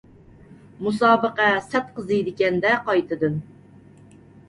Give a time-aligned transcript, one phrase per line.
[0.87, 3.41] مۇسابىقە سەت قىزىيدىكەن-دە قايتىدىن.